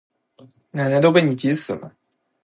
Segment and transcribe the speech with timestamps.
[0.71, 1.95] 奶奶都被你急死了